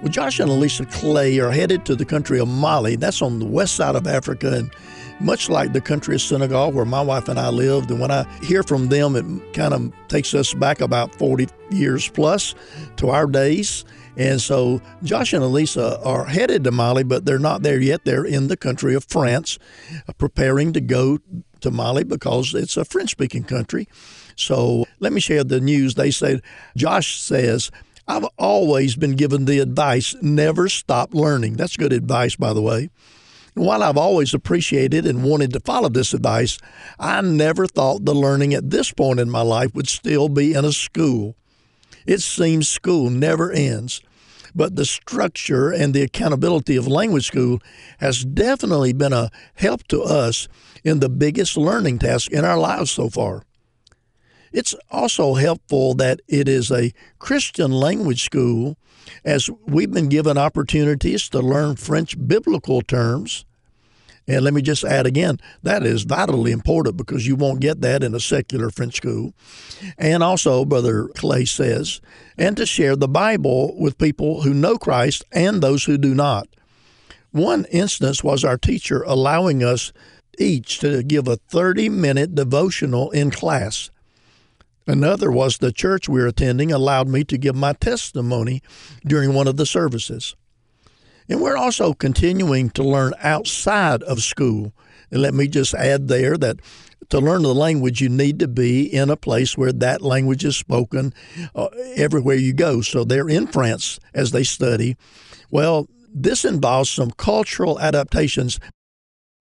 [0.00, 2.96] Well, Josh and Elisa Clay are headed to the country of Mali.
[2.96, 4.70] That's on the west side of Africa, and
[5.20, 7.90] much like the country of Senegal, where my wife and I lived.
[7.90, 12.08] And when I hear from them, it kind of takes us back about 40 years
[12.08, 12.54] plus
[12.96, 13.84] to our days.
[14.16, 18.06] And so Josh and Elisa are headed to Mali, but they're not there yet.
[18.06, 19.58] They're in the country of France,
[20.08, 21.18] uh, preparing to go
[21.60, 23.86] to Mali because it's a French speaking country.
[24.34, 25.96] So let me share the news.
[25.96, 26.40] They said,
[26.74, 27.70] Josh says,
[28.10, 31.54] I've always been given the advice never stop learning.
[31.54, 32.90] That's good advice, by the way.
[33.54, 36.58] And while I've always appreciated and wanted to follow this advice,
[36.98, 40.64] I never thought the learning at this point in my life would still be in
[40.64, 41.36] a school.
[42.04, 44.00] It seems school never ends.
[44.56, 47.60] But the structure and the accountability of language school
[47.98, 50.48] has definitely been a help to us
[50.82, 53.44] in the biggest learning task in our lives so far.
[54.52, 58.76] It's also helpful that it is a Christian language school,
[59.24, 63.44] as we've been given opportunities to learn French biblical terms
[64.30, 68.04] and let me just add again, that is vitally important because you won't get that
[68.04, 69.34] in a secular French school.
[69.98, 72.00] And also, Brother Clay says,
[72.38, 76.46] and to share the Bible with people who know Christ and those who do not.
[77.32, 79.92] One instance was our teacher allowing us
[80.38, 83.90] each to give a 30 minute devotional in class.
[84.90, 88.60] Another was the church we were attending allowed me to give my testimony
[89.06, 90.34] during one of the services.
[91.28, 94.72] And we're also continuing to learn outside of school.
[95.12, 96.56] And let me just add there that
[97.10, 100.56] to learn the language, you need to be in a place where that language is
[100.56, 101.14] spoken
[101.54, 102.80] uh, everywhere you go.
[102.80, 104.96] So they're in France as they study.
[105.52, 108.58] Well, this involves some cultural adaptations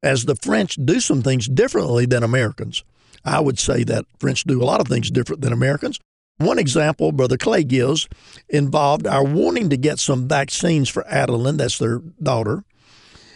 [0.03, 2.83] as the French do some things differently than Americans.
[3.25, 5.99] I would say that French do a lot of things different than Americans.
[6.37, 8.07] One example Brother Clay gives
[8.47, 12.63] involved our wanting to get some vaccines for Adeline, that's their daughter.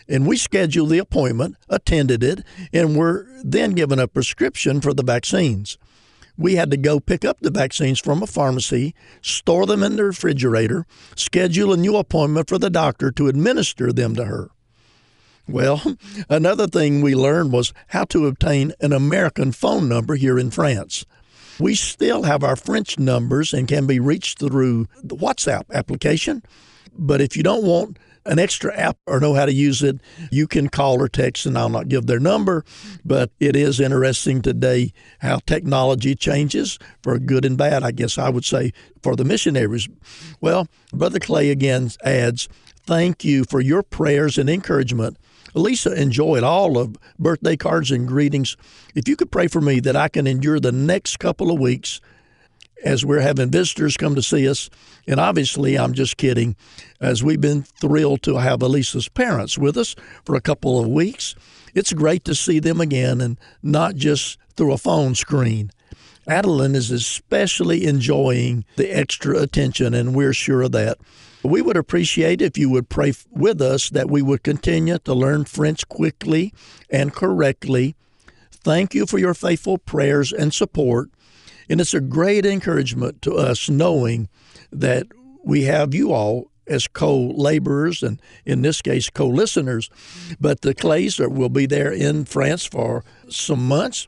[0.07, 5.03] And we scheduled the appointment, attended it, and were then given a prescription for the
[5.03, 5.77] vaccines.
[6.37, 10.05] We had to go pick up the vaccines from a pharmacy, store them in the
[10.05, 14.49] refrigerator, schedule a new appointment for the doctor to administer them to her.
[15.47, 15.81] Well,
[16.29, 21.05] another thing we learned was how to obtain an American phone number here in France.
[21.59, 26.43] We still have our French numbers and can be reached through the WhatsApp application.
[26.97, 29.99] But if you don't want an extra app or know how to use it,
[30.31, 32.63] you can call or text, and I'll not give their number.
[33.03, 38.29] But it is interesting today how technology changes for good and bad, I guess I
[38.29, 38.71] would say,
[39.01, 39.89] for the missionaries.
[40.39, 42.47] Well, Brother Clay again adds,
[42.85, 45.17] Thank you for your prayers and encouragement
[45.53, 48.57] Lisa enjoyed all of birthday cards and greetings.
[48.95, 52.01] If you could pray for me that I can endure the next couple of weeks
[52.83, 54.69] as we're having visitors come to see us.
[55.07, 56.55] And obviously, I'm just kidding,
[56.99, 59.95] as we've been thrilled to have Elisa's parents with us
[60.25, 61.35] for a couple of weeks.
[61.73, 65.71] It's great to see them again and not just through a phone screen.
[66.27, 70.97] Adeline is especially enjoying the extra attention, and we're sure of that.
[71.43, 75.45] We would appreciate if you would pray with us that we would continue to learn
[75.45, 76.53] French quickly
[76.89, 77.95] and correctly.
[78.49, 81.09] Thank you for your faithful prayers and support.
[81.69, 84.29] And it's a great encouragement to us knowing
[84.71, 85.07] that
[85.43, 89.89] we have you all as co laborers and, in this case, co listeners.
[90.39, 94.07] But the Clays will be there in France for some months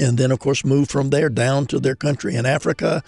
[0.00, 3.02] and then, of course, move from there down to their country in Africa,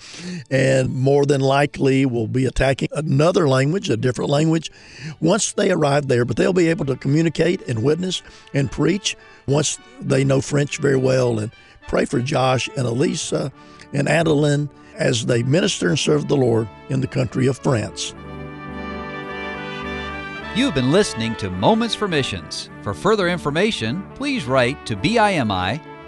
[0.51, 4.71] and more than likely will be attacking another language, a different language,
[5.19, 6.27] once they arrive there.
[6.27, 8.23] But they'll be able to communicate and witness
[8.53, 9.17] and preach
[9.47, 11.39] once they know French very well.
[11.39, 11.51] And
[11.89, 13.51] pray for Josh and Elisa
[13.95, 18.15] and Adeline as they minister and serve the Lord in the country of France.
[20.55, 22.69] You've been listening to Moments for Missions.
[22.83, 25.81] For further information, please write to BIMI